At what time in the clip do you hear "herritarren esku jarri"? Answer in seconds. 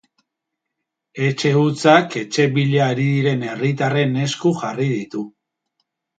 3.51-4.91